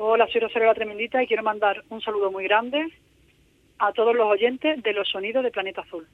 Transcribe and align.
Hola, 0.00 0.28
soy 0.28 0.40
Rosario 0.40 0.68
La 0.68 0.74
Tremendita 0.74 1.20
y 1.20 1.26
quiero 1.26 1.42
mandar 1.42 1.82
un 1.88 2.00
saludo 2.00 2.30
muy 2.30 2.44
grande 2.44 2.86
a 3.80 3.92
todos 3.92 4.14
los 4.14 4.28
oyentes 4.28 4.80
de 4.80 4.92
los 4.92 5.08
sonidos 5.08 5.42
de 5.42 5.50
Planeta 5.50 5.80
Azul. 5.80 6.06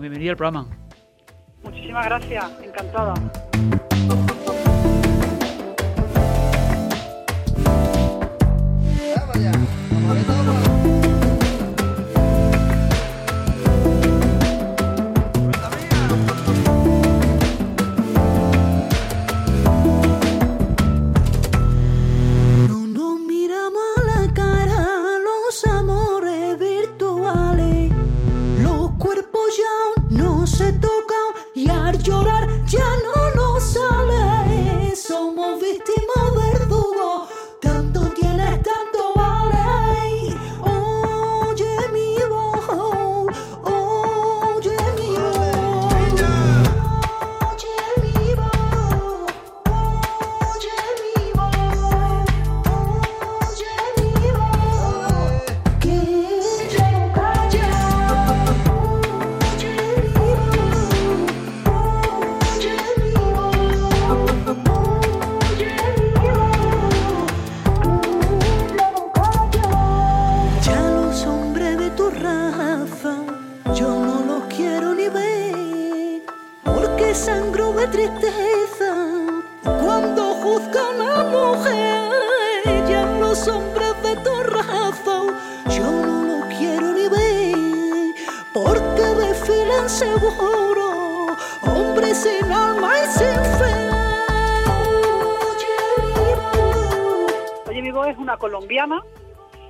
Bienvenido 0.00 0.32
al 0.32 0.36
programa. 0.36 0.66
Muchísimas 1.62 2.04
gracias, 2.04 2.44
encantada. 2.62 3.14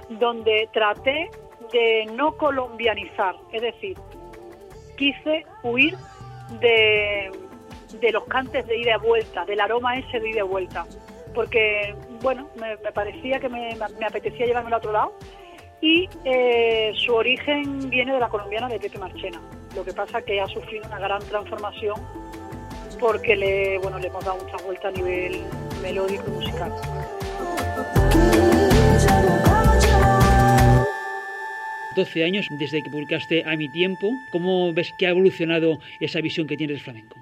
Donde 0.08 0.68
traté 0.72 1.30
de 1.72 2.06
no 2.12 2.36
colombianizar, 2.36 3.36
es 3.52 3.62
decir, 3.62 3.96
quise 4.96 5.44
huir 5.62 5.96
de, 6.60 7.30
los 8.12 8.24
cantes 8.24 8.66
de 8.66 8.78
ida 8.78 8.96
y 8.96 9.06
vuelta, 9.06 9.44
del 9.44 9.60
aroma 9.60 9.98
ese 9.98 10.20
de 10.20 10.30
ida 10.30 10.40
y 10.40 10.48
vuelta, 10.48 10.86
porque, 11.34 11.94
bueno, 12.22 12.48
me, 12.60 12.76
parecía 12.92 13.40
que 13.40 13.48
me, 13.48 13.76
apetecía 14.06 14.46
llevarme 14.46 14.68
al 14.68 14.74
otro 14.74 14.92
lado 14.92 15.14
y 15.80 16.08
eh, 16.24 16.92
su 16.94 17.14
origen 17.14 17.90
viene 17.90 18.12
de 18.12 18.20
la 18.20 18.28
colombiana 18.28 18.68
de 18.68 18.78
Pepe 18.78 18.98
Marchena. 18.98 19.40
Lo 19.74 19.84
que 19.84 19.92
pasa 19.92 20.22
que 20.22 20.40
ha 20.40 20.46
sufrido 20.46 20.86
una 20.86 20.98
gran 20.98 21.20
transformación 21.22 21.96
porque 23.00 23.36
le, 23.36 23.78
bueno, 23.78 23.98
le 23.98 24.06
hemos 24.06 24.24
dado 24.24 24.42
mucha 24.42 24.56
vuelta 24.64 24.88
a 24.88 24.90
nivel 24.92 25.42
melódico 25.82 26.24
y 26.28 26.30
musical. 26.30 26.72
12 31.94 32.24
años 32.24 32.46
desde 32.58 32.82
que 32.82 32.90
publicaste 32.90 33.44
A 33.46 33.56
mi 33.56 33.68
tiempo. 33.70 34.10
¿Cómo 34.32 34.72
ves 34.72 34.92
que 34.98 35.06
ha 35.06 35.10
evolucionado 35.10 35.78
esa 36.00 36.20
visión 36.20 36.46
que 36.46 36.56
tienes 36.56 36.76
del 36.76 36.84
flamenco? 36.84 37.16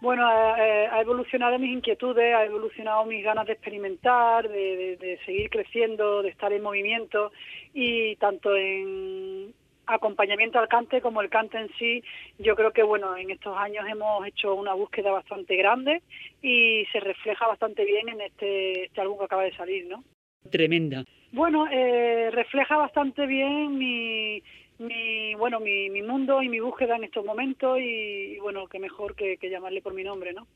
Bueno, 0.00 0.26
ha, 0.26 1.00
evolucionado 1.00 1.58
mis 1.60 1.70
inquietudes, 1.70 2.34
ha 2.34 2.44
evolucionado 2.44 3.04
mis 3.04 3.24
ganas 3.24 3.46
de 3.46 3.52
experimentar, 3.52 4.48
de, 4.48 5.18
seguir 5.24 5.48
creciendo, 5.48 6.22
de 6.22 6.30
estar 6.30 6.52
en 6.52 6.60
movimiento 6.60 7.30
y 7.72 8.16
tanto 8.16 8.56
en 8.56 9.54
acompañamiento 9.86 10.58
al 10.58 10.66
cante 10.66 11.00
como 11.00 11.22
el 11.22 11.30
cante 11.30 11.58
en 11.58 11.68
sí, 11.78 12.02
yo 12.38 12.56
creo 12.56 12.72
que 12.72 12.82
bueno, 12.82 13.16
en 13.16 13.30
estos 13.30 13.56
años 13.56 13.84
hemos 13.88 14.26
hecho 14.26 14.54
una 14.54 14.74
búsqueda 14.74 15.12
bastante 15.12 15.54
grande 15.56 16.02
y 16.40 16.84
se 16.92 16.98
refleja 16.98 17.46
bastante 17.46 17.84
bien 17.84 18.08
en 18.08 18.22
este, 18.22 18.84
este 18.84 19.00
álbum 19.00 19.18
que 19.18 19.24
acaba 19.24 19.44
de 19.44 19.54
salir, 19.56 19.86
¿no? 19.86 20.02
Tremenda. 20.50 21.04
Bueno, 21.32 21.66
eh, 21.70 22.30
refleja 22.30 22.76
bastante 22.76 23.26
bien 23.26 23.78
mi, 23.78 24.42
mi 24.78 25.34
bueno 25.34 25.60
mi, 25.60 25.88
mi, 25.88 26.02
mundo 26.02 26.42
y 26.42 26.48
mi 26.48 26.60
búsqueda 26.60 26.96
en 26.96 27.04
estos 27.04 27.24
momentos 27.24 27.78
y, 27.80 28.38
bueno, 28.38 28.66
qué 28.66 28.78
mejor 28.78 29.14
que, 29.14 29.38
llamarle 29.42 29.80
por 29.80 29.94
mi 29.94 30.04
nombre, 30.04 30.32
¿no? 30.32 30.46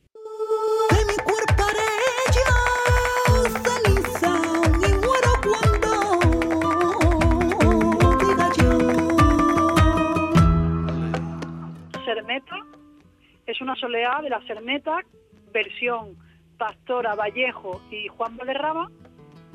Sermeta 12.04 12.56
es 13.46 13.60
una 13.60 13.74
soleá 13.76 14.20
de 14.22 14.30
la 14.30 14.46
Sermeta, 14.46 15.00
versión 15.52 16.16
Pastora, 16.58 17.14
Vallejo 17.14 17.80
y 17.90 18.08
Juan 18.08 18.36
Valderrama 18.36 18.90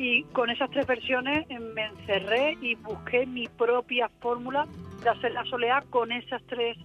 y 0.01 0.23
con 0.33 0.49
esas 0.49 0.71
tres 0.71 0.87
versiones 0.87 1.47
me 1.75 1.85
encerré 1.85 2.57
y 2.59 2.73
busqué 2.73 3.27
mi 3.27 3.47
propia 3.47 4.09
fórmula 4.19 4.65
de 5.03 5.09
hacer 5.09 5.31
la 5.31 5.45
soleá 5.45 5.83
con 5.91 6.11
esas 6.11 6.41
tres 6.47 6.75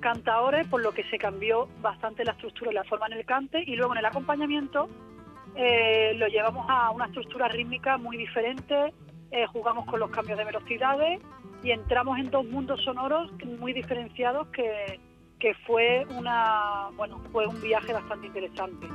cantadores, 0.00 0.66
por 0.66 0.82
lo 0.82 0.90
que 0.90 1.04
se 1.04 1.18
cambió 1.18 1.68
bastante 1.80 2.24
la 2.24 2.32
estructura 2.32 2.72
y 2.72 2.74
la 2.74 2.82
forma 2.82 3.06
en 3.06 3.12
el 3.12 3.24
cante 3.24 3.62
y 3.64 3.76
luego 3.76 3.92
en 3.92 3.98
el 3.98 4.04
acompañamiento 4.04 4.88
eh, 5.54 6.14
lo 6.16 6.26
llevamos 6.26 6.66
a 6.68 6.90
una 6.90 7.06
estructura 7.06 7.46
rítmica 7.46 7.98
muy 7.98 8.16
diferente, 8.16 8.92
eh, 9.30 9.46
jugamos 9.46 9.86
con 9.86 10.00
los 10.00 10.10
cambios 10.10 10.36
de 10.36 10.44
velocidades 10.44 11.20
y 11.62 11.70
entramos 11.70 12.18
en 12.18 12.30
dos 12.32 12.44
mundos 12.46 12.82
sonoros 12.82 13.30
muy 13.60 13.72
diferenciados 13.72 14.48
que, 14.48 14.98
que 15.38 15.54
fue 15.66 16.04
una 16.16 16.88
bueno 16.96 17.20
fue 17.30 17.46
un 17.46 17.60
viaje 17.60 17.92
bastante 17.92 18.26
interesante. 18.26 18.88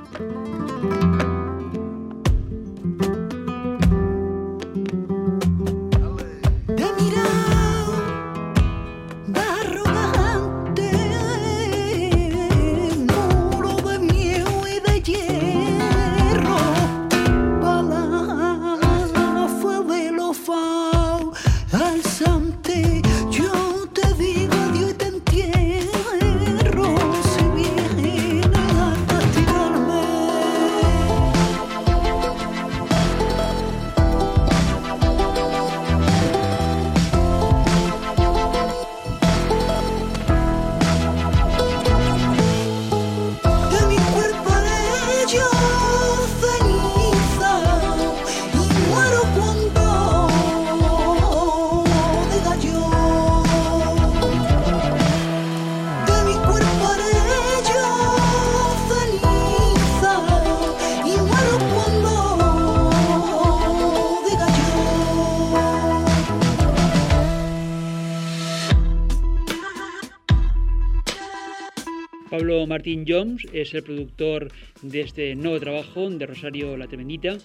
Martín 72.67 73.05
Jones 73.07 73.45
es 73.53 73.73
el 73.73 73.83
productor 73.83 74.49
de 74.81 75.01
este 75.01 75.35
nuevo 75.35 75.59
trabajo 75.59 76.09
de 76.09 76.25
Rosario 76.25 76.77
La 76.77 76.87
Tremendita. 76.87 77.37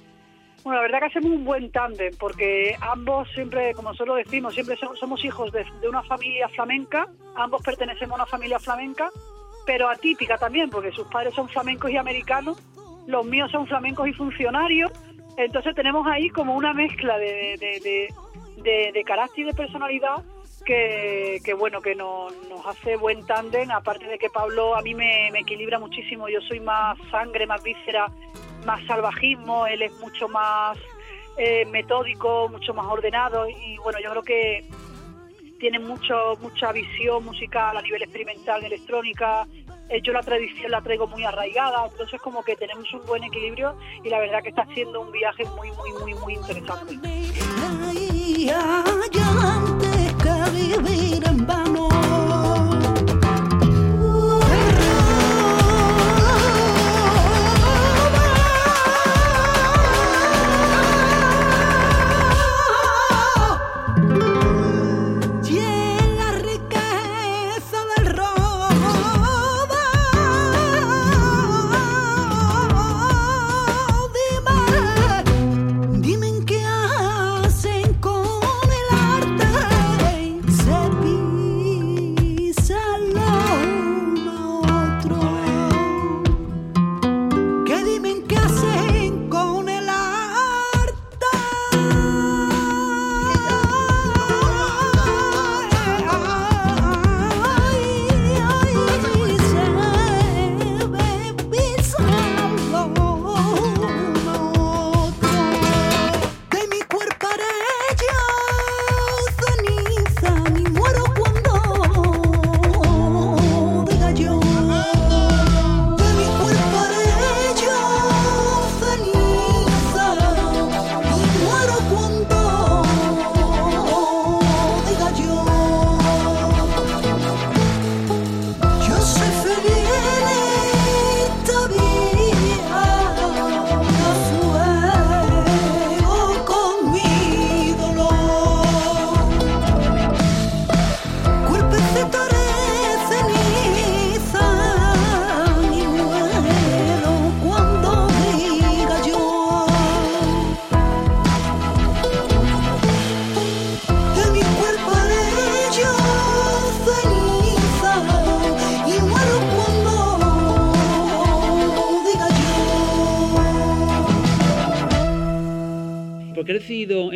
Bueno, 0.63 0.77
la 0.77 0.83
verdad 0.83 0.99
que 1.01 1.07
hacemos 1.07 1.31
un 1.33 1.45
buen 1.45 1.71
tándem, 1.73 2.15
porque 2.19 2.77
ambos 2.81 3.29
siempre, 3.33 3.73
como 3.75 3.91
nosotros 3.91 4.19
decimos, 4.19 4.53
siempre 4.53 4.77
somos 4.99 5.25
hijos 5.25 5.51
de, 5.53 5.65
una 5.89 6.03
familia 6.03 6.49
flamenca, 6.49 7.09
ambos 7.35 7.63
pertenecemos 7.63 8.13
a 8.13 8.23
una 8.23 8.27
familia 8.27 8.59
flamenca, 8.59 9.11
pero 9.65 9.89
atípica 9.89 10.37
también, 10.37 10.69
porque 10.69 10.93
sus 10.93 11.07
padres 11.07 11.35
son 11.35 11.49
flamencos 11.49 11.91
y 11.91 11.97
americanos, 11.97 12.59
los 13.07 13.25
míos 13.25 13.51
son 13.51 13.67
flamencos 13.67 14.09
y 14.09 14.13
funcionarios, 14.13 14.93
entonces 15.39 15.75
tenemos 15.75 16.07
ahí 16.07 16.29
como 16.29 16.55
una 16.55 16.75
mezcla 16.75 17.17
de, 17.19 18.11
de 18.63 19.05
carácter 19.05 19.41
y 19.41 19.45
de 19.45 19.55
personalidad 19.55 20.23
que, 20.65 21.55
bueno, 21.59 21.81
que 21.81 21.95
nos, 21.95 22.33
hace 22.67 22.97
buen 22.97 23.25
tándem, 23.27 23.71
aparte 23.71 24.07
de 24.07 24.19
que 24.19 24.29
Pablo 24.31 24.77
a 24.77 24.83
mí 24.83 24.95
me, 24.95 25.29
equilibra 25.29 25.79
muchísimo, 25.79 26.29
yo 26.29 26.41
soy 26.43 26.61
más 26.61 26.99
sangre, 27.11 27.47
más 27.47 27.63
víscera, 27.63 28.07
más 28.65 28.85
salvajismo, 28.87 29.67
él 29.67 29.83
es 29.83 29.93
mucho 29.99 30.29
más 30.29 30.79
eh, 31.37 31.65
metódico, 31.67 32.49
mucho 32.51 32.75
más 32.75 32.87
ordenado 32.87 33.49
y 33.49 33.79
bueno, 33.79 33.99
yo 34.03 34.11
creo 34.11 34.23
que 34.23 34.65
tiene 35.59 35.79
mucho 35.79 36.37
mucha 36.41 36.73
visión 36.73 37.25
musical 37.25 37.77
a 37.77 37.83
nivel 37.83 38.03
experimental, 38.03 38.65
electrónica, 38.65 39.47
eh, 39.91 40.01
yo 40.03 40.13
la 40.13 40.23
tradición 40.23 40.71
la 40.71 40.81
traigo 40.81 41.09
muy 41.09 41.25
arraigada, 41.25 41.87
entonces 41.91 42.21
como 42.21 42.45
que 42.45 42.55
tenemos 42.55 42.93
un 42.95 43.05
buen 43.07 43.25
equilibrio 43.25 43.77
y 44.05 44.09
la 44.09 44.21
verdad 44.21 44.41
que 44.41 44.51
está 44.51 44.65
siendo 44.73 45.01
un 45.01 45.11
viaje 45.11 45.45
muy, 45.57 45.69
muy, 45.73 45.93
muy, 46.01 46.15
muy 46.15 46.35
interesante. 46.35 46.97
Vivir 50.53 51.23
en 51.27 51.47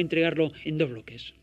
entregarlo 0.04 0.52
en 0.64 0.78
dos 0.78 0.90
bloques? 0.90 1.34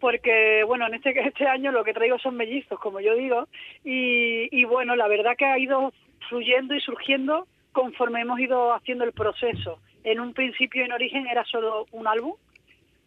Porque, 0.00 0.64
bueno, 0.66 0.86
en 0.88 0.94
este, 0.94 1.10
este 1.28 1.46
año 1.46 1.70
lo 1.70 1.84
que 1.84 1.94
traigo 1.94 2.18
son 2.18 2.36
mellizos, 2.36 2.78
como 2.80 3.00
yo 3.00 3.14
digo, 3.14 3.46
y, 3.84 4.64
bueno, 4.64 4.96
la 4.96 5.06
verdad 5.06 5.36
que 5.36 5.44
ha 5.44 5.58
ido 5.58 5.92
fluyendo 6.28 6.74
y 6.74 6.80
surgiendo 6.80 7.46
conforme 7.72 8.20
hemos 8.20 8.40
ido 8.40 8.74
haciendo 8.74 9.04
el 9.04 9.12
proceso. 9.12 9.78
En 10.04 10.18
un 10.18 10.34
principio, 10.34 10.84
en 10.84 10.92
origen, 10.92 11.26
era 11.26 11.44
solo 11.44 11.86
un 11.92 12.08
álbum, 12.08 12.34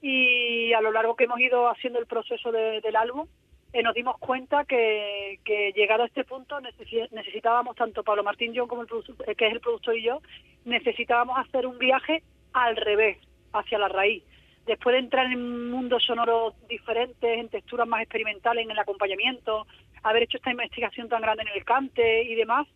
y 0.01 0.71
a 0.73 0.81
lo 0.81 0.91
largo 0.91 1.15
que 1.15 1.25
hemos 1.25 1.39
ido 1.39 1.67
haciendo 1.69 1.99
el 1.99 2.05
proceso 2.05 2.51
del 2.51 2.95
álbum, 2.95 3.27
eh, 3.73 3.83
nos 3.83 3.93
dimos 3.93 4.17
cuenta 4.17 4.63
que, 4.63 5.39
que, 5.43 5.73
llegado 5.75 6.03
a 6.03 6.05
este 6.05 6.23
punto 6.23 6.61
necesitábamos 6.61 7.75
tanto 7.75 8.03
Pablo 8.03 8.23
Martín 8.23 8.53
John 8.55 8.69
como 8.69 8.83
el 8.83 8.87
eh, 9.27 9.35
que 9.35 9.47
es 9.47 9.53
el 9.53 9.59
productor 9.59 9.97
y 9.97 10.03
yo 10.03 10.21
necesitábamos 10.63 11.37
hacer 11.39 11.67
un 11.67 11.77
viaje 11.77 12.23
al 12.53 12.77
revés 12.77 13.17
hacia 13.55 13.77
la 13.77 13.87
raíz. 13.87 14.23
Después 14.65 14.93
de 14.93 14.99
entrar 14.99 15.27
en 15.27 15.69
mundos 15.69 16.03
sonoros 16.03 16.53
diferentes, 16.67 17.39
en 17.39 17.49
texturas 17.49 17.87
más 17.87 18.01
experimentales, 18.01 18.65
en 18.65 18.71
el 18.71 18.79
acompañamiento, 18.79 19.67
haber 20.01 20.23
hecho 20.23 20.37
esta 20.37 20.51
investigación 20.51 21.07
tan 21.07 21.21
grande 21.21 21.43
en 21.43 21.55
el 21.55 21.63
cante 21.63 22.23
y 22.23 22.35
demás, 22.35 22.67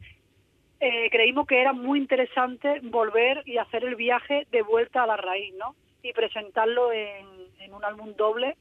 eh, 0.79 1.09
creímos 1.12 1.45
que 1.45 1.59
era 1.59 1.74
muy 1.74 2.00
interesante 2.00 2.79
volver 2.83 3.43
y 3.45 3.57
hacer 3.57 3.83
el 3.83 3.95
viaje 3.95 4.48
de 4.51 4.62
vuelta 4.62 5.03
a 5.03 5.07
la 5.07 5.17
raíz, 5.17 5.53
¿no? 5.55 5.75
Y 6.01 6.13
presentarlo 6.13 6.91
en, 6.91 7.50
un 7.74 7.86
álbum 7.86 8.15
doble 8.15 8.57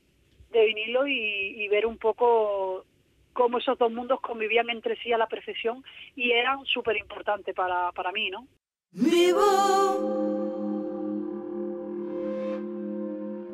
de 0.50 0.66
vinilo 0.66 1.06
y, 1.06 1.66
ver 1.68 1.86
un 1.86 1.96
poco 1.96 2.84
cómo 3.32 3.58
esos 3.58 3.78
dos 3.78 3.90
mundos 3.90 4.20
convivían 4.20 4.68
entre 4.68 4.96
sí 4.96 5.12
a 5.12 5.18
la 5.18 5.28
perfección 5.28 5.82
y 6.14 6.32
eran 6.32 6.64
súper 6.66 6.96
importantes 6.98 7.54
para, 7.54 7.90
para 7.92 8.12
mí, 8.12 8.28
¿no? 8.28 8.46
Vivo 8.92 10.67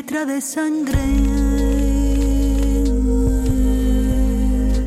letra 0.00 0.24
de 0.24 0.40
sangre. 0.40 0.98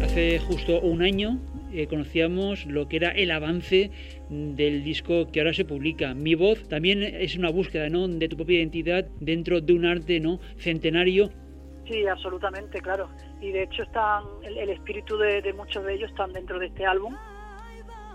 Hace 0.04 0.40
justo 0.40 0.80
un 0.82 1.04
año 1.04 1.38
eh, 1.72 1.86
conocíamos 1.88 2.66
lo 2.66 2.88
que 2.88 2.96
era 2.98 3.12
el 3.12 3.30
avance 3.30 3.92
del 4.30 4.84
disco 4.84 5.28
que 5.32 5.40
ahora 5.40 5.54
se 5.54 5.66
publica. 5.66 6.16
Mi 6.16 6.34
voz 6.34 6.68
también 6.68 7.04
es 7.04 7.36
una 7.36 7.52
búsqueda 7.52 7.90
¿no? 7.90 8.08
de 8.08 8.28
tu 8.28 8.38
propia 8.38 8.58
identidad 8.58 9.06
dentro 9.20 9.62
de 9.62 9.74
un 9.74 9.86
arte 9.86 10.20
¿no? 10.20 10.40
centenario. 10.58 11.30
Sí, 11.88 12.08
absolutamente, 12.08 12.82
claro. 12.82 13.08
Y 13.40 13.52
de 13.52 13.64
hecho 13.64 13.84
están 13.84 14.24
el, 14.44 14.70
espíritu 14.70 15.16
de, 15.18 15.54
muchos 15.54 15.86
de 15.86 15.94
ellos 15.94 16.10
están 16.10 16.34
dentro 16.34 16.58
de 16.58 16.68
este 16.68 16.88
álbum. 16.88 17.16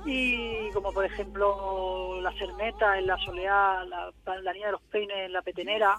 Y 0.04 0.68
como 0.72 0.90
por 0.92 1.04
ejemplo 1.04 2.20
La 2.22 2.32
Cerneta 2.32 2.98
en 2.98 3.06
La 3.06 3.16
Soleá, 3.18 3.84
la, 3.84 4.12
la 4.42 4.52
Niña 4.52 4.66
de 4.66 4.72
los 4.72 4.82
Peines 4.90 5.16
en 5.26 5.32
La 5.32 5.42
Petenera, 5.42 5.96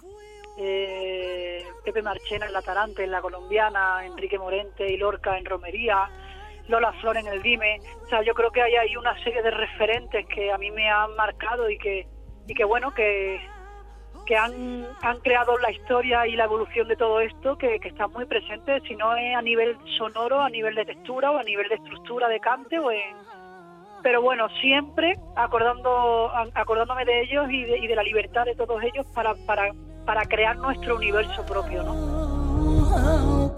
eh, 0.60 1.64
Pepe 1.86 2.02
Marchena 2.02 2.46
en 2.46 2.54
La 2.54 2.62
Tarante, 2.62 3.04
en 3.04 3.12
La 3.12 3.22
Colombiana, 3.22 4.06
Enrique 4.06 4.38
Morente 4.38 4.92
y 4.92 4.98
Lorca 4.98 5.38
en 5.38 5.46
Romería, 5.46 6.10
Lola 6.68 6.92
Flor 6.94 7.18
en 7.18 7.28
el 7.28 7.42
Dime. 7.42 7.80
O 8.04 8.08
sea, 8.08 8.22
yo 8.24 8.34
creo 8.34 8.52
que 8.52 8.62
hay 8.62 8.76
ahí 8.76 8.96
una 8.98 9.18
serie 9.24 9.42
de 9.42 9.52
referentes 9.52 10.26
que 10.28 10.52
a 10.52 10.58
mí 10.58 10.70
me 10.72 10.90
han 10.90 11.16
marcado 11.16 11.70
y 11.70 11.78
que, 11.78 12.08
y 12.46 12.54
que 12.54 12.64
bueno, 12.66 12.94
que, 12.94 13.40
que 14.26 14.36
han, 14.36 14.86
han 15.02 15.20
creado 15.22 15.58
la 15.58 15.72
historia 15.72 16.28
y 16.28 16.36
la 16.36 16.44
evolución 16.44 16.88
de 16.88 16.96
todo 16.96 17.22
esto 17.22 17.58
que, 17.58 17.80
que 17.80 17.88
están 17.88 18.12
muy 18.12 18.26
presentes, 18.26 18.84
si 18.84 18.96
no 18.96 19.16
es 19.16 19.36
a 19.36 19.42
nivel 19.42 19.78
sonoro, 19.98 20.42
a 20.42 20.50
nivel 20.50 20.76
de 20.76 20.86
textura 20.86 21.32
o 21.32 21.38
a 21.38 21.44
nivel 21.44 21.70
de 21.70 21.76
estructura 21.76 22.28
de 22.28 22.40
cante 22.40 22.78
o 22.80 22.92
en... 22.92 23.16
Pero 24.02 24.22
bueno, 24.22 24.48
siempre 24.62 25.16
acordando, 25.36 26.32
acordándome 26.54 27.04
de 27.04 27.22
ellos 27.24 27.48
y 27.50 27.64
de, 27.66 27.80
y 27.80 27.88
de 27.88 27.96
la 27.96 28.04
libertad 28.04 28.46
de 28.46 28.56
todos 28.56 28.82
ellos 28.82 29.06
para, 29.14 29.36
para, 29.46 29.72
para 30.10 30.26
crear 30.26 30.58
nuestro 30.58 30.96
universo 30.96 31.46
propio, 31.46 31.84
¿no? 31.84 33.56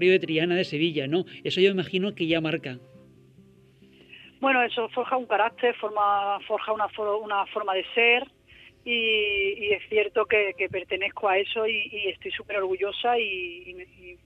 Barrio 0.00 0.12
de 0.12 0.18
Triana 0.18 0.56
de 0.56 0.64
Sevilla, 0.64 1.06
¿no? 1.06 1.26
Eso 1.44 1.60
yo 1.60 1.70
imagino 1.70 2.14
que 2.14 2.26
ya 2.26 2.40
marca. 2.40 2.78
Bueno, 4.40 4.62
eso 4.62 4.88
forja 4.88 5.18
un 5.18 5.26
carácter, 5.26 5.76
forma, 5.76 6.40
forja 6.48 6.72
una, 6.72 6.88
forma 6.88 7.74
de 7.74 7.84
ser 7.94 8.26
y, 8.82 9.72
es 9.72 9.82
cierto 9.90 10.24
que, 10.24 10.54
pertenezco 10.70 11.28
a 11.28 11.36
eso 11.36 11.66
y, 11.66 12.08
estoy 12.08 12.30
súper 12.30 12.56
orgullosa 12.56 13.18
y, 13.18 14.16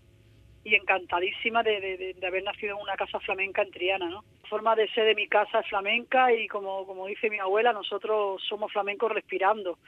encantadísima 0.64 1.62
de, 1.64 2.14
haber 2.24 2.44
nacido 2.44 2.76
en 2.76 2.82
una 2.82 2.94
casa 2.94 3.18
flamenca 3.18 3.62
en 3.62 3.70
Triana, 3.72 4.08
¿no? 4.08 4.24
La 4.44 4.48
forma 4.48 4.76
de 4.76 4.88
ser 4.90 5.06
de 5.06 5.14
mi 5.16 5.26
casa 5.26 5.60
es 5.60 5.68
flamenca 5.68 6.32
y 6.32 6.46
como, 6.46 6.86
como 6.86 7.06
dice 7.06 7.28
mi 7.28 7.40
abuela, 7.40 7.72
nosotros 7.72 8.40
somos 8.48 8.72
flamencos 8.72 9.10
respirando. 9.10 9.78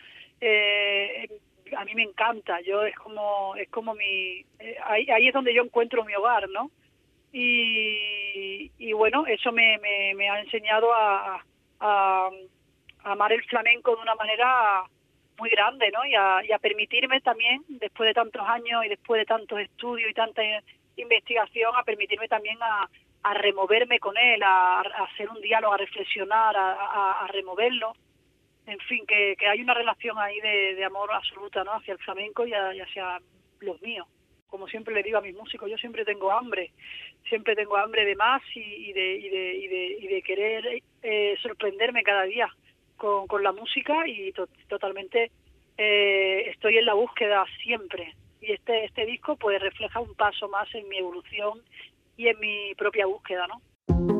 Eh, 0.40 1.28
a 1.76 1.84
mí 1.84 1.94
me 1.94 2.02
encanta, 2.02 2.60
yo 2.60 2.84
es 2.84 2.94
como, 2.96 3.56
es 3.56 3.68
como 3.68 3.94
mi, 3.94 4.44
eh, 4.58 4.76
ahí, 4.84 5.28
es 5.28 5.34
donde 5.34 5.54
yo 5.54 5.62
encuentro 5.62 6.04
mi 6.04 6.14
hogar, 6.14 6.48
¿no? 6.48 6.70
Y, 7.32 8.70
y 8.78 8.92
bueno, 8.92 9.26
eso 9.26 9.52
me, 9.52 9.78
me, 9.78 10.28
ha 10.28 10.40
enseñado 10.40 10.92
a, 10.94 11.42
amar 13.04 13.32
el 13.32 13.44
flamenco 13.44 13.94
de 13.94 14.02
una 14.02 14.14
manera 14.14 14.82
muy 15.38 15.50
grande, 15.50 15.90
¿no? 15.92 16.04
Y 16.06 16.14
a, 16.14 16.58
permitirme 16.58 17.20
también, 17.20 17.62
después 17.68 18.08
de 18.08 18.14
tantos 18.14 18.42
años 18.46 18.84
y 18.84 18.88
después 18.88 19.20
de 19.20 19.26
tantos 19.26 19.60
estudios 19.60 20.10
y 20.10 20.14
tanta 20.14 20.42
investigación, 20.96 21.72
a 21.76 21.84
permitirme 21.84 22.28
también 22.28 22.58
a, 22.62 22.88
removerme 23.34 23.98
con 23.98 24.16
él, 24.16 24.40
a, 24.42 24.80
hacer 24.80 25.28
un 25.28 25.40
diálogo, 25.40 25.74
a 25.74 25.78
reflexionar, 25.78 26.54
a 26.56 27.26
removerlo 27.32 27.94
en 28.66 28.78
fin, 28.80 29.06
que, 29.06 29.36
hay 29.46 29.60
una 29.60 29.74
relación 29.74 30.18
ahí 30.18 30.40
de, 30.40 30.84
amor 30.84 31.12
absoluta 31.12 31.64
¿no? 31.64 31.72
hacia 31.72 31.92
el 31.92 31.98
flamenco 31.98 32.46
y, 32.46 32.52
hacia 32.52 33.20
los 33.60 33.80
míos. 33.82 34.06
Como 34.48 34.68
siempre 34.68 34.94
le 34.94 35.02
digo 35.02 35.18
a 35.18 35.22
mis 35.22 35.34
músicos, 35.34 35.70
yo 35.70 35.76
siempre 35.76 36.04
tengo 36.04 36.30
hambre, 36.30 36.72
siempre 37.28 37.54
tengo 37.56 37.76
hambre 37.76 38.04
de 38.04 38.14
más 38.16 38.42
y, 38.54 38.92
de, 38.92 39.16
y, 39.16 39.28
de, 39.28 39.96
y, 40.00 40.06
de, 40.06 40.22
querer 40.22 40.82
eh, 41.02 41.36
sorprenderme 41.42 42.02
cada 42.02 42.22
día 42.24 42.48
con, 42.96 43.26
con 43.26 43.42
la 43.42 43.52
música 43.52 44.06
y 44.06 44.32
totalmente 44.68 45.30
eh, 45.76 46.48
estoy 46.50 46.78
en 46.78 46.86
la 46.86 46.94
búsqueda 46.94 47.44
siempre. 47.62 48.14
Y 48.40 48.52
este, 48.52 48.84
este 48.84 49.04
disco 49.06 49.36
pues 49.36 49.60
refleja 49.60 50.00
un 50.00 50.14
paso 50.14 50.48
más 50.48 50.72
en 50.74 50.88
mi 50.88 50.98
evolución 50.98 51.60
y 52.16 52.28
en 52.28 52.38
mi 52.38 52.74
propia 52.76 53.06
búsqueda, 53.06 53.46
¿no? 53.46 54.15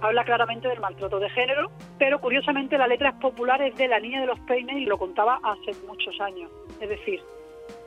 Habla 0.00 0.24
claramente 0.24 0.68
del 0.68 0.80
maltrato 0.80 1.18
de 1.18 1.28
género, 1.30 1.70
pero 1.98 2.20
curiosamente 2.20 2.78
la 2.78 2.86
letra 2.86 3.10
es 3.10 3.16
popular, 3.16 3.60
es 3.62 3.76
de 3.76 3.88
La 3.88 3.98
Niña 3.98 4.20
de 4.20 4.26
los 4.26 4.38
Peines 4.40 4.76
y 4.76 4.84
lo 4.84 4.96
contaba 4.96 5.40
hace 5.42 5.72
muchos 5.86 6.20
años. 6.20 6.50
Es 6.80 6.88
decir, 6.88 7.20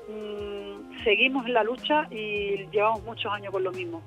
mm, 0.10 1.04
seguimos 1.04 1.46
en 1.46 1.54
la 1.54 1.64
lucha 1.64 2.08
y 2.12 2.68
llevamos 2.72 3.04
muchos 3.04 3.32
años 3.32 3.52
con 3.52 3.64
lo 3.64 3.72
mismo. 3.72 4.02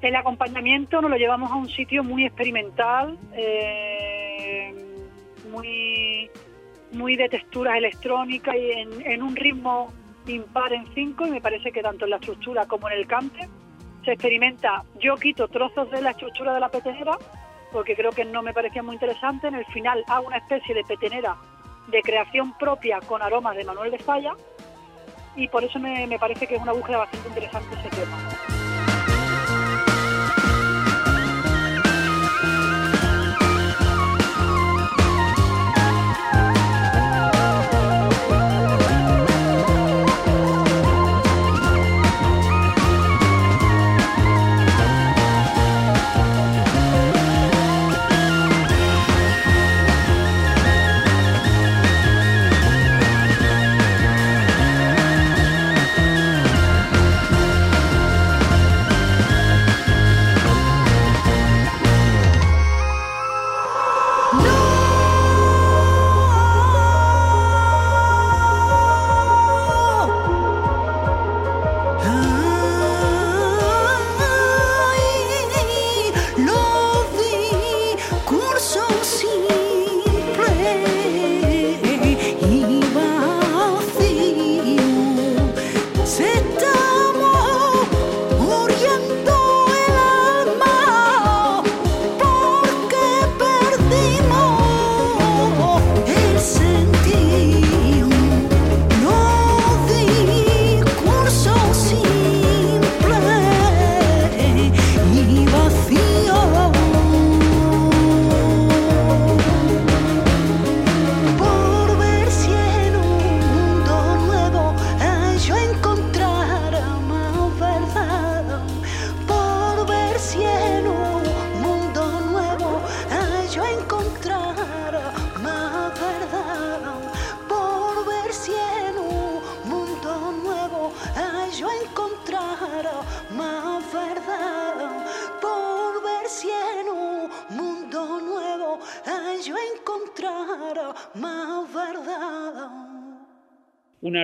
El 0.00 0.14
acompañamiento 0.14 1.02
nos 1.02 1.10
lo 1.10 1.16
llevamos 1.16 1.50
a 1.50 1.56
un 1.56 1.68
sitio 1.68 2.04
muy 2.04 2.24
experimental, 2.24 3.18
eh, 3.34 4.72
muy, 5.50 6.30
muy 6.92 7.16
de 7.16 7.28
texturas 7.28 7.76
electrónicas 7.76 8.54
y 8.56 8.70
en, 8.70 9.22
un 9.22 9.34
ritmo 9.34 9.92
impar 10.26 10.72
en 10.72 10.86
cinco 10.94 11.26
y 11.26 11.30
me 11.30 11.40
parece 11.40 11.72
que 11.72 11.82
tanto 11.82 12.04
en 12.04 12.10
la 12.10 12.16
estructura 12.16 12.66
como 12.66 12.88
en 12.88 12.98
el 12.98 13.06
cante 13.06 13.48
se 14.08 14.14
experimenta. 14.14 14.84
Yo 14.98 15.16
quito 15.16 15.48
trozos 15.48 15.90
de 15.90 16.00
la 16.00 16.12
estructura 16.12 16.54
de 16.54 16.60
la 16.60 16.70
petenera 16.70 17.18
porque 17.70 17.94
creo 17.94 18.10
que 18.10 18.24
no 18.24 18.40
me 18.40 18.54
parecía 18.54 18.82
muy 18.82 18.94
interesante. 18.94 19.48
En 19.48 19.54
el 19.54 19.66
final 19.66 20.02
hago 20.06 20.28
una 20.28 20.38
especie 20.38 20.74
de 20.74 20.82
petenera 20.82 21.36
de 21.88 22.00
creación 22.00 22.56
propia 22.56 23.00
con 23.00 23.20
aromas 23.20 23.54
de 23.54 23.64
Manuel 23.64 23.90
de 23.90 23.98
Falla 23.98 24.32
y 25.36 25.46
por 25.48 25.62
eso 25.62 25.78
me, 25.78 26.18
parece 26.18 26.46
que 26.46 26.54
es 26.54 26.62
una 26.62 26.72
búsqueda 26.72 26.98
bastante 26.98 27.28
interesante 27.28 27.74
ese 27.74 27.90
tema. 27.90 28.18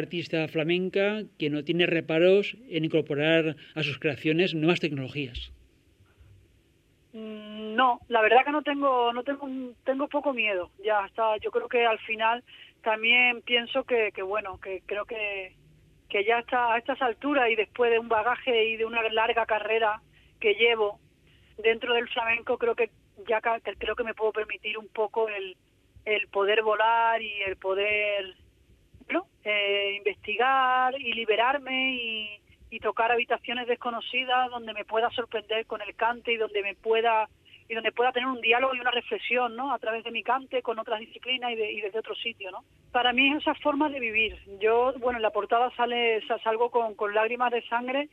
Artista 0.04 0.46
flamenca 0.48 1.22
que 1.38 1.50
no 1.50 1.64
tiene 1.64 1.86
reparos 1.86 2.56
en 2.68 2.84
incorporar 2.84 3.56
a 3.74 3.82
sus 3.82 3.98
creaciones 3.98 4.54
nuevas 4.54 4.80
tecnologías. 4.80 5.52
Mm, 7.12 7.74
no, 7.74 8.00
la 8.08 8.22
verdad 8.22 8.44
que 8.44 8.52
no 8.52 8.62
tengo, 8.62 9.12
no 9.12 9.22
tengo, 9.22 9.48
tengo 9.84 10.08
poco 10.08 10.32
miedo. 10.32 10.70
Ya 10.84 11.04
está. 11.06 11.36
Yo 11.38 11.50
creo 11.50 11.68
que 11.68 11.84
al 11.86 11.98
final 12.00 12.42
también 12.82 13.42
pienso 13.42 13.84
que, 13.84 14.12
que 14.12 14.22
bueno, 14.22 14.60
que 14.60 14.82
creo 14.86 15.04
que, 15.04 15.54
que 16.08 16.24
ya 16.24 16.40
está 16.40 16.74
a 16.74 16.78
estas 16.78 17.00
alturas 17.02 17.50
y 17.50 17.56
después 17.56 17.90
de 17.90 17.98
un 17.98 18.08
bagaje 18.08 18.68
y 18.70 18.76
de 18.76 18.84
una 18.84 19.02
larga 19.10 19.46
carrera 19.46 20.00
que 20.40 20.54
llevo 20.54 20.98
dentro 21.58 21.94
del 21.94 22.08
flamenco, 22.08 22.58
creo 22.58 22.74
que 22.74 22.90
ya 23.28 23.40
creo 23.40 23.96
que 23.96 24.04
me 24.04 24.14
puedo 24.14 24.32
permitir 24.32 24.76
un 24.76 24.88
poco 24.88 25.28
el, 25.28 25.56
el 26.04 26.28
poder 26.28 26.62
volar 26.62 27.22
y 27.22 27.42
el 27.42 27.56
poder 27.56 28.34
eh, 29.44 29.94
investigar 29.96 30.98
y 30.98 31.12
liberarme 31.12 31.94
y, 31.94 32.40
tocar 32.82 33.12
habitaciones 33.12 33.68
desconocidas 33.68 34.50
donde 34.50 34.74
me 34.74 34.84
pueda 34.84 35.08
sorprender 35.10 35.64
con 35.64 35.80
el 35.80 35.94
cante 35.94 36.32
y 36.32 36.36
donde 36.36 36.60
me 36.60 36.74
pueda 36.74 37.28
y 37.68 37.74
donde 37.74 37.92
pueda 37.92 38.10
tener 38.10 38.28
un 38.28 38.40
diálogo 38.40 38.74
y 38.74 38.80
una 38.80 38.90
reflexión, 38.90 39.54
¿no? 39.54 39.72
A 39.72 39.78
través 39.78 40.02
de 40.02 40.10
mi 40.10 40.24
cante 40.24 40.60
con 40.60 40.80
otras 40.80 40.98
disciplinas 40.98 41.52
y, 41.52 41.54
de, 41.54 41.72
y 41.72 41.80
desde 41.80 42.00
otro 42.00 42.16
sitio, 42.16 42.50
¿no? 42.50 42.64
Para 42.90 43.12
mí 43.12 43.30
es 43.30 43.42
esa 43.42 43.54
forma 43.54 43.88
de 43.88 44.00
vivir. 44.00 44.36
Yo, 44.60 44.92
bueno, 44.98 45.18
en 45.18 45.22
la 45.22 45.30
portada 45.30 45.70
sale 45.76 46.20
salgo 46.42 46.70
con, 46.70 46.96
con 46.96 47.14
lágrimas 47.14 47.52
de 47.52 47.62
sangre 47.68 48.08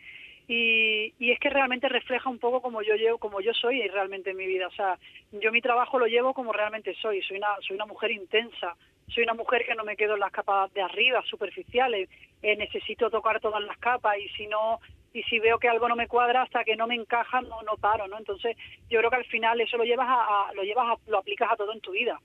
y, 0.47 1.13
y, 1.17 1.31
es 1.31 1.39
que 1.39 1.49
realmente 1.49 1.89
refleja 1.89 2.29
un 2.29 2.37
poco 2.37 2.61
como 2.61 2.83
yo 2.83 2.93
llevo, 2.95 3.17
como 3.17 3.41
yo 3.41 3.53
soy 3.53 3.81
realmente 3.87 4.29
en 4.29 4.37
mi 4.37 4.45
vida. 4.45 4.67
O 4.67 4.71
sea, 4.71 4.99
yo 5.31 5.51
mi 5.51 5.61
trabajo 5.61 5.97
lo 5.97 6.05
llevo 6.05 6.35
como 6.35 6.53
realmente 6.53 6.93
soy. 7.01 7.23
Soy 7.23 7.37
una, 7.37 7.49
soy 7.61 7.75
una 7.75 7.87
mujer 7.87 8.11
intensa, 8.11 8.75
soy 9.13 9.23
una 9.23 9.33
mujer 9.33 9.65
que 9.65 9.75
no 9.75 9.83
me 9.83 9.95
quedo 9.95 10.13
en 10.15 10.21
las 10.21 10.31
capas 10.31 10.73
de 10.73 10.81
arriba, 10.81 11.21
superficiales, 11.29 12.09
eh, 12.41 12.55
necesito 12.55 13.09
tocar 13.09 13.39
todas 13.39 13.61
las 13.63 13.77
capas 13.77 14.17
y 14.17 14.27
si 14.29 14.47
no 14.47 14.79
y 15.13 15.23
si 15.23 15.39
veo 15.39 15.59
que 15.59 15.67
algo 15.67 15.89
no 15.89 15.97
me 15.97 16.07
cuadra 16.07 16.43
hasta 16.43 16.63
que 16.63 16.77
no 16.77 16.87
me 16.87 16.95
encaja 16.95 17.41
no 17.41 17.61
no 17.63 17.75
paro, 17.75 18.07
¿no? 18.07 18.17
Entonces, 18.17 18.55
yo 18.89 18.99
creo 18.99 19.09
que 19.09 19.17
al 19.17 19.25
final 19.25 19.59
eso 19.59 19.77
lo 19.77 19.83
llevas 19.83 20.07
a, 20.09 20.53
lo 20.53 20.63
llevas 20.63 20.97
lo 21.07 21.17
aplicas 21.17 21.51
a 21.51 21.57
todo 21.57 21.73
en 21.73 21.81
tu 21.81 21.91
vida. 21.91 22.19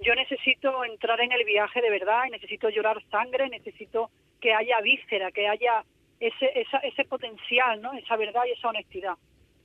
Yo 0.00 0.14
necesito 0.14 0.84
entrar 0.84 1.20
en 1.20 1.32
el 1.32 1.44
viaje 1.44 1.80
de 1.80 1.90
verdad, 1.90 2.24
y 2.28 2.30
necesito 2.30 2.68
llorar 2.68 3.02
sangre, 3.10 3.48
necesito 3.48 4.10
que 4.40 4.52
haya 4.54 4.80
víscera, 4.80 5.32
que 5.32 5.48
haya 5.48 5.82
ese 6.20 6.66
ese 6.82 7.04
potencial, 7.04 7.80
¿no? 7.80 7.94
Esa 7.94 8.16
verdad 8.16 8.42
y 8.46 8.52
esa 8.52 8.68
honestidad. 8.68 9.14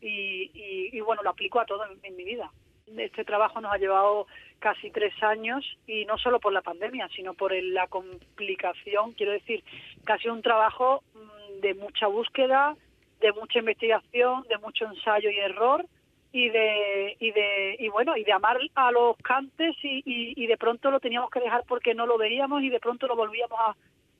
Y, 0.02 0.90
y, 0.92 1.00
bueno, 1.00 1.24
lo 1.24 1.30
aplico 1.30 1.62
a 1.62 1.66
todo 1.66 1.86
en 2.04 2.16
mi 2.18 2.26
vida. 2.26 2.52
Este 2.98 3.24
trabajo 3.26 3.62
nos 3.62 3.74
ha 3.74 3.78
llevado 3.78 4.28
casi 4.60 4.92
tres 4.92 5.14
años 5.24 5.66
y 5.88 6.06
no 6.06 6.18
solo 6.18 6.40
por 6.40 6.54
la 6.54 6.62
pandemia, 6.62 7.10
sino 7.16 7.34
por 7.34 7.54
la 7.54 7.88
complicación, 7.88 9.14
quiero 9.14 9.32
decir, 9.32 9.64
casi 10.04 10.30
un 10.30 10.42
trabajo 10.42 11.04
mm, 11.14 11.62
de 11.62 11.74
mucha 11.74 12.08
búsqueda, 12.08 12.76
de 13.20 13.32
mucha 13.34 13.60
investigación, 13.60 14.44
de 14.50 14.58
mucho 14.58 14.86
ensayo 14.86 15.30
y 15.30 15.40
error 15.40 15.86
y 16.34 16.50
de 16.50 17.16
y 17.20 17.32
de 17.32 17.76
y 17.80 17.90
bueno 17.90 18.18
y 18.18 18.24
de 18.24 18.34
amar 18.34 18.60
a 18.74 18.92
los 18.92 19.16
cantes 19.18 19.76
y, 19.84 20.02
y, 20.06 20.48
de 20.48 20.58
pronto 20.58 20.90
lo 20.90 21.00
teníamos 21.00 21.30
que 21.30 21.40
dejar 21.40 21.64
porque 21.68 21.94
no 21.94 22.08
lo 22.08 22.18
veíamos 22.18 22.64
y 22.64 22.70
de 22.70 22.80
pronto 22.80 23.06
lo 23.06 23.16
volvíamos 23.16 23.58
a 23.60 23.76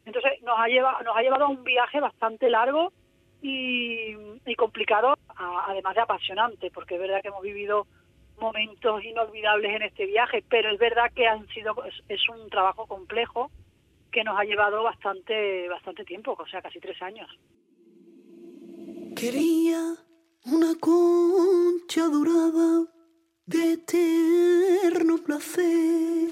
entonces 0.06 0.34
nos 0.44 0.60
ha 0.60 0.68
llevado 0.68 1.02
nos 1.04 1.18
ha 1.18 1.22
llevado 1.24 1.46
a 1.46 1.50
un 1.50 1.64
viaje 1.64 2.00
bastante 2.00 2.52
largo 2.52 2.94
y, 3.42 4.16
y 4.46 4.56
complicado 4.56 5.16
además 5.68 5.96
de 5.96 6.02
apasionante 6.02 6.70
porque 6.70 6.96
es 6.96 7.02
verdad 7.02 7.22
que 7.24 7.30
hemos 7.30 7.42
vivido 7.42 7.88
momentos 8.44 9.02
inolvidables 9.06 9.74
en 9.74 9.84
este 9.84 10.06
viaje, 10.06 10.44
pero 10.50 10.70
es 10.70 10.78
verdad 10.78 11.12
que 11.16 11.26
han 11.26 11.48
sido 11.48 11.74
es, 12.10 12.30
un 12.30 12.50
trabajo 12.50 12.86
complejo 12.88 13.50
que 14.12 14.24
nos 14.24 14.38
ha 14.38 14.44
llevado 14.44 14.84
bastante 14.84 15.68
bastante 15.70 16.04
tiempo, 16.04 16.36
o 16.38 16.48
sea, 16.48 16.62
casi 16.62 16.80
tres 16.80 17.02
años. 17.02 17.30
Quería 19.16 19.96
una 20.46 20.76
concha 20.80 22.10
dorada 22.10 22.86
de 23.46 23.74
eterno 23.74 25.18
placer. 25.26 26.30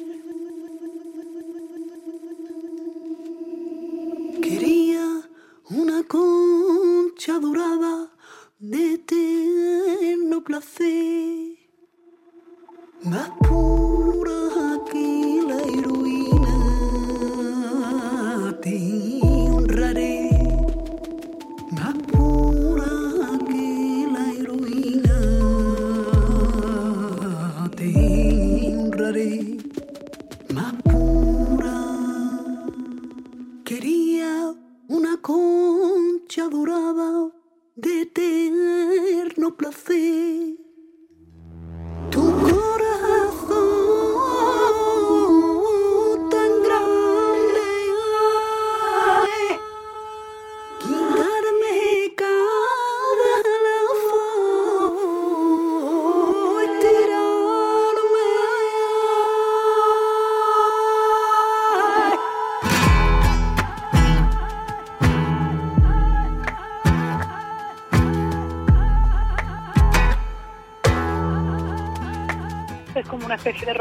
Quería 4.43 5.05
una 5.69 6.03
concha 6.09 7.39
dorada 7.39 8.11
de 8.59 8.95
eterno 8.95 10.43
placer 10.43 11.60
Mapura 13.03 14.75
aquila 14.75 15.57
heroína 15.73 16.53
tem. 18.61 19.20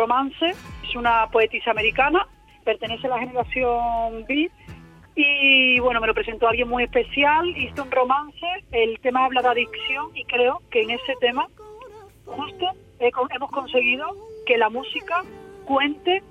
Romance. 0.00 0.54
Es 0.82 0.96
una 0.96 1.28
poetisa 1.30 1.70
americana, 1.70 2.26
pertenece 2.64 3.06
a 3.06 3.10
la 3.10 3.18
generación 3.18 4.24
Beat 4.28 4.52
y 5.14 5.78
bueno, 5.80 6.00
me 6.00 6.06
lo 6.06 6.14
presentó 6.14 6.48
alguien 6.48 6.68
muy 6.68 6.84
especial, 6.84 7.46
hizo 7.56 7.82
un 7.82 7.90
romance, 7.90 8.46
el 8.72 8.98
tema 9.00 9.24
habla 9.24 9.42
de 9.42 9.48
adicción 9.48 10.10
y 10.14 10.24
creo 10.24 10.62
que 10.70 10.82
en 10.82 10.90
ese 10.90 11.14
tema 11.20 11.46
justo 12.24 12.66
hemos 12.98 13.50
conseguido 13.50 14.06
que 14.46 14.56
la 14.56 14.70
música 14.70 15.22
cuente 15.64 16.22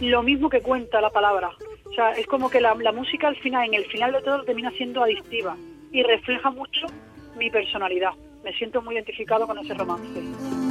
lo 0.00 0.22
mismo 0.22 0.48
que 0.50 0.60
cuenta 0.60 1.00
la 1.00 1.10
palabra. 1.10 1.50
O 1.84 1.94
sea, 1.94 2.12
es 2.12 2.26
como 2.26 2.50
que 2.50 2.60
la, 2.60 2.74
la 2.74 2.92
música 2.92 3.28
al 3.28 3.36
final, 3.36 3.66
en 3.66 3.74
el 3.74 3.84
final 3.86 4.12
de 4.12 4.22
todo, 4.22 4.44
termina 4.44 4.70
siendo 4.72 5.02
adictiva 5.02 5.56
y 5.92 6.02
refleja 6.02 6.50
mucho 6.50 6.86
mi 7.36 7.50
personalidad. 7.50 8.12
Me 8.42 8.52
siento 8.54 8.82
muy 8.82 8.94
identificado 8.94 9.46
con 9.46 9.58
ese 9.58 9.74
romance. 9.74 10.61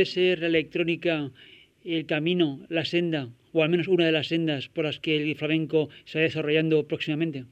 ¿Puede 0.00 0.12
ser 0.12 0.38
la 0.38 0.46
electrónica 0.46 1.28
el 1.84 2.06
camino, 2.06 2.60
la 2.70 2.86
senda, 2.86 3.28
o 3.52 3.62
al 3.62 3.68
menos 3.68 3.86
una 3.86 4.06
de 4.06 4.12
las 4.12 4.28
sendas 4.28 4.70
por 4.70 4.86
las 4.86 4.98
que 4.98 5.14
el 5.14 5.36
flamenco 5.36 5.90
se 6.06 6.18
va 6.18 6.22
desarrollando 6.22 6.88
próximamente? 6.88 7.44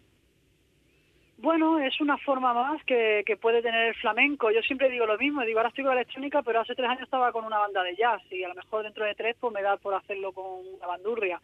Bueno, 1.37 1.79
es 1.79 2.01
una 2.01 2.17
forma 2.17 2.55
más 2.55 2.83
que, 2.85 3.23
puede 3.39 3.61
tener 3.61 3.89
el 3.89 3.95
flamenco. 3.97 4.51
Yo 4.51 4.63
siempre 4.63 4.89
digo 4.89 5.05
lo 5.05 5.19
mismo, 5.19 5.45
digo, 5.45 5.59
ahora 5.59 5.69
estoy 5.69 5.85
con 5.85 5.95
la 5.95 6.01
electrónica, 6.01 6.41
pero 6.41 6.61
hace 6.61 6.75
tres 6.75 6.89
años 6.89 7.03
estaba 7.03 7.33
con 7.33 7.45
una 7.45 7.59
banda 7.59 7.83
de 7.83 7.97
jazz 7.97 8.23
y 8.31 8.43
a 8.43 8.49
lo 8.49 8.55
mejor 8.55 8.83
dentro 8.83 9.05
de 9.05 9.15
tres 9.15 9.37
pues 9.39 9.53
me 9.53 9.61
da 9.61 9.77
por 9.77 9.93
hacerlo 9.93 10.33
con 10.33 10.67
una 10.75 10.87
bandurria. 10.87 11.43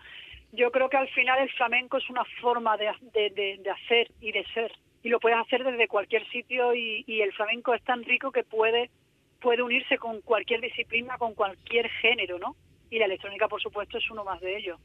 Yo 0.52 0.70
creo 0.70 0.88
que 0.88 0.96
al 0.96 1.08
final 1.08 1.38
el 1.42 1.50
flamenco 1.50 1.98
es 1.98 2.08
una 2.08 2.24
forma 2.40 2.78
de, 2.78 2.88
hacer 2.88 4.08
y 4.22 4.32
de 4.32 4.44
ser 4.54 4.72
y 5.02 5.10
lo 5.10 5.20
puedes 5.20 5.36
hacer 5.36 5.64
desde 5.64 5.86
cualquier 5.86 6.26
sitio 6.30 6.72
y 6.74 7.20
el 7.20 7.34
flamenco 7.34 7.74
es 7.74 7.82
tan 7.82 8.02
rico 8.04 8.32
que 8.32 8.42
puede, 8.42 8.88
puede 9.44 9.62
unirse 9.62 9.98
con 9.98 10.22
cualquier 10.22 10.62
disciplina, 10.62 11.18
con 11.18 11.34
cualquier 11.34 11.90
género, 12.00 12.38
¿no? 12.38 12.56
Y 12.88 12.98
la 12.98 13.04
electrónica, 13.04 13.46
por 13.46 13.60
supuesto, 13.60 13.98
es 13.98 14.10
uno 14.10 14.24
más 14.24 14.40
de 14.40 14.56
ellos. 14.56 14.80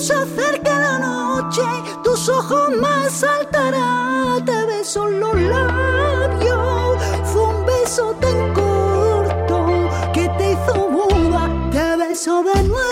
Se 0.00 0.14
acerque 0.14 0.70
la 0.70 1.00
noche, 1.00 1.62
tus 2.04 2.28
ojos 2.28 2.70
más 2.80 3.10
saltarán. 3.12 4.44
Te 4.44 4.64
beso 4.66 5.08
en 5.08 5.18
los 5.18 5.34
labios, 5.34 7.02
fue 7.24 7.42
un 7.42 7.66
beso 7.66 8.14
tan 8.20 8.54
corto 8.54 9.66
que 10.12 10.28
te 10.38 10.52
hizo 10.52 10.88
muda. 10.88 11.50
Te 11.72 11.96
beso 11.96 12.44
de 12.44 12.62
nuevo, 12.62 12.87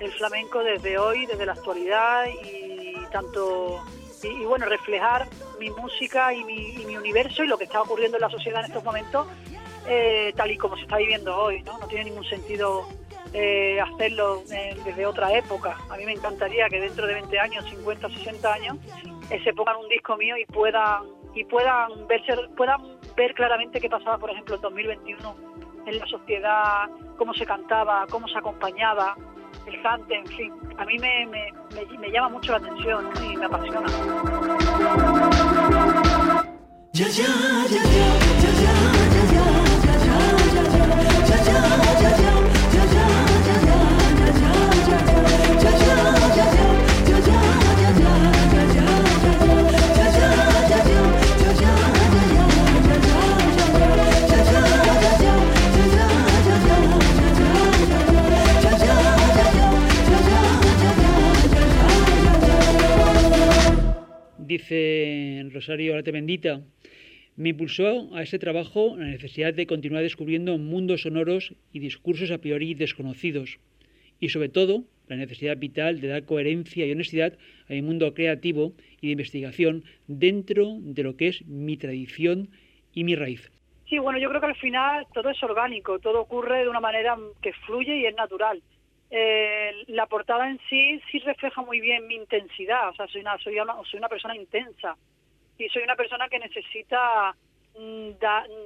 y 0.00 0.04
el 0.04 0.12
flamenco 0.12 0.62
desde 0.62 0.98
hoy, 0.98 1.26
desde 1.26 1.46
la 1.46 1.52
actualidad 1.52 2.26
y 2.26 2.94
tanto 3.10 3.82
y, 4.24 4.44
bueno, 4.44 4.66
reflejar 4.66 5.28
mi 5.58 5.70
música 5.70 6.32
y 6.32 6.44
mi, 6.44 6.96
universo 6.96 7.44
y 7.44 7.46
lo 7.46 7.58
que 7.58 7.64
está 7.64 7.82
ocurriendo 7.82 8.16
en 8.16 8.22
la 8.22 8.30
sociedad 8.30 8.60
en 8.60 8.66
estos 8.66 8.84
momentos 8.84 9.26
eh, 9.86 10.32
tal 10.36 10.50
y 10.50 10.56
como 10.56 10.76
se 10.76 10.82
está 10.82 10.96
viviendo 10.96 11.36
hoy, 11.36 11.62
¿no? 11.62 11.78
No 11.78 11.86
tiene 11.86 12.04
ningún 12.04 12.24
sentido 12.24 12.88
eh, 13.34 13.78
hacerlo 13.80 14.42
eh, 14.50 14.74
desde 14.84 15.04
otra 15.04 15.36
época. 15.36 15.76
A 15.90 15.96
mí 15.96 16.06
me 16.06 16.12
encantaría 16.12 16.68
que 16.70 16.80
dentro 16.80 17.06
de 17.06 17.14
20 17.14 17.38
años, 17.38 17.64
50, 17.68 18.08
60 18.08 18.52
años, 18.52 18.76
se 19.28 19.52
pongan 19.52 19.76
un 19.76 19.88
disco 19.88 20.16
mío 20.16 20.36
y 20.38 20.46
puedan 20.46 21.02
y 21.34 21.44
puedan 21.44 22.06
verse, 22.06 22.32
puedan 22.56 22.80
ver 23.16 23.34
claramente 23.34 23.80
qué 23.80 23.90
pasaba, 23.90 24.16
por 24.18 24.30
ejemplo, 24.30 24.54
en 24.54 24.60
2021 24.62 25.36
en 25.86 25.98
la 25.98 26.06
sociedad, 26.06 26.88
cómo 27.18 27.34
se 27.34 27.44
cantaba, 27.44 28.06
cómo 28.08 28.26
se 28.28 28.38
acompañaba, 28.38 29.16
el 29.66 29.82
cante, 29.82 30.14
en 30.14 30.26
fin. 30.26 30.52
A 30.78 30.84
mí 30.84 30.98
me, 30.98 31.26
me, 31.26 31.52
me, 31.98 32.10
llama 32.10 32.28
mucho 32.30 32.52
la 32.52 32.58
atención 32.58 33.10
y 33.22 33.36
me 33.36 33.46
apasiona. 33.46 33.88
Dice 64.46 65.46
Rosario 65.52 65.94
Arate 65.94 66.12
Bendita, 66.12 66.62
me 67.36 67.50
impulsó 67.50 68.14
a 68.14 68.22
este 68.22 68.38
trabajo 68.38 68.96
la 68.96 69.06
necesidad 69.06 69.54
de 69.54 69.66
continuar 69.66 70.02
descubriendo 70.02 70.56
mundos 70.58 71.02
sonoros 71.02 71.54
y 71.72 71.80
discursos 71.80 72.30
a 72.30 72.38
priori 72.38 72.74
desconocidos, 72.74 73.58
y 74.20 74.28
sobre 74.28 74.48
todo 74.48 74.84
la 75.08 75.16
necesidad 75.16 75.56
vital 75.56 76.00
de 76.00 76.08
dar 76.08 76.24
coherencia 76.24 76.86
y 76.86 76.92
honestidad 76.92 77.36
a 77.68 77.72
mi 77.72 77.82
mundo 77.82 78.14
creativo 78.14 78.72
y 79.00 79.08
de 79.08 79.12
investigación 79.12 79.84
dentro 80.06 80.78
de 80.80 81.02
lo 81.02 81.16
que 81.16 81.28
es 81.28 81.44
mi 81.46 81.76
tradición 81.76 82.48
y 82.92 83.04
mi 83.04 83.16
raíz. 83.16 83.50
Sí, 83.88 83.98
bueno, 83.98 84.18
yo 84.18 84.28
creo 84.30 84.40
que 84.40 84.46
al 84.46 84.56
final 84.56 85.06
todo 85.12 85.28
es 85.30 85.42
orgánico, 85.42 85.98
todo 85.98 86.20
ocurre 86.20 86.62
de 86.62 86.68
una 86.68 86.80
manera 86.80 87.16
que 87.42 87.52
fluye 87.66 87.98
y 87.98 88.06
es 88.06 88.14
natural. 88.14 88.62
Eh, 89.16 89.84
la 89.86 90.06
portada 90.06 90.50
en 90.50 90.58
sí 90.68 91.00
sí 91.12 91.20
refleja 91.20 91.62
muy 91.62 91.80
bien 91.80 92.08
mi 92.08 92.16
intensidad, 92.16 92.88
o 92.88 92.94
sea, 92.94 93.06
soy 93.06 93.20
una, 93.20 93.38
soy 93.38 93.60
una, 93.60 93.76
soy 93.88 93.98
una 93.98 94.08
persona 94.08 94.34
intensa 94.34 94.96
y 95.56 95.68
soy 95.68 95.84
una 95.84 95.94
persona 95.94 96.28
que 96.28 96.40
necesita 96.40 97.32
mm, 97.78 98.10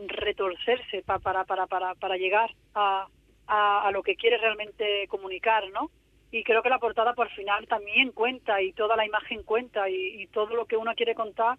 retorcerse 0.06 1.02
para, 1.02 1.44
para, 1.44 1.66
para, 1.66 1.94
para 1.96 2.16
llegar 2.16 2.50
a, 2.74 3.06
a, 3.46 3.90
lo 3.92 4.02
que 4.02 4.16
quiere 4.16 4.38
realmente 4.38 5.06
comunicar, 5.08 5.68
¿no? 5.68 5.90
Y 6.30 6.42
creo 6.44 6.62
que 6.62 6.70
la 6.70 6.78
portada 6.78 7.12
por 7.12 7.28
final 7.32 7.66
también 7.66 8.12
cuenta 8.12 8.62
y 8.62 8.72
toda 8.72 8.96
la 8.96 9.04
imagen 9.04 9.42
cuenta 9.42 9.90
y, 9.90 10.22
y 10.22 10.28
todo 10.28 10.56
lo 10.56 10.64
que 10.64 10.78
uno 10.78 10.94
quiere 10.94 11.14
contar, 11.14 11.58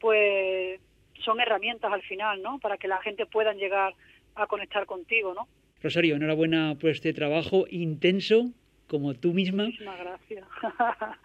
pues 0.00 0.80
son 1.24 1.38
herramientas 1.38 1.92
al 1.92 2.02
final, 2.02 2.42
¿no? 2.42 2.58
Para 2.58 2.78
que 2.78 2.88
la 2.88 3.00
gente 3.00 3.26
pueda 3.26 3.52
llegar 3.52 3.94
a 4.34 4.48
conectar 4.48 4.86
contigo, 4.86 5.34
¿no? 5.34 5.46
Rosario, 5.84 6.16
enhorabuena 6.16 6.76
por 6.80 6.88
este 6.88 7.12
trabajo 7.12 7.66
intenso, 7.68 8.50
como 8.86 9.12
tú 9.12 9.34
misma. 9.34 9.64
Muchísimas 9.64 9.98
gracias. 9.98 10.46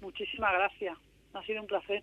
Muchísimas 0.00 0.52
gracias. 0.54 0.96
Ha 1.34 1.42
sido 1.42 1.60
un 1.60 1.66
placer. 1.66 2.02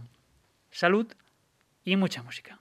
Salud 0.70 1.12
y 1.83 1.96
mucha 1.96 2.22
música. 2.22 2.61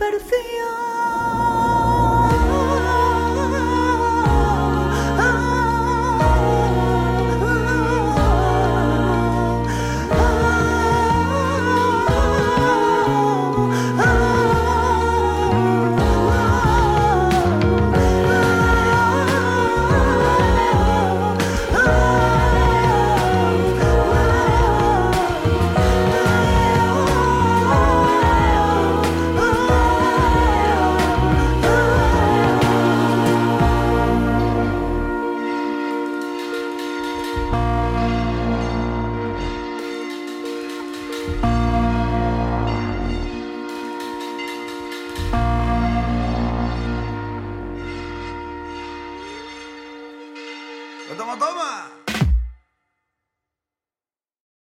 A 0.00 0.33